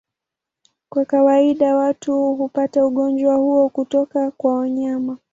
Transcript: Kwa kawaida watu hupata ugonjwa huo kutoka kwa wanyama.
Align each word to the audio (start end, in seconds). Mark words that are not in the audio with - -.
Kwa 0.89 1.05
kawaida 1.05 1.75
watu 1.75 2.35
hupata 2.35 2.85
ugonjwa 2.85 3.35
huo 3.35 3.69
kutoka 3.69 4.31
kwa 4.31 4.53
wanyama. 4.57 5.17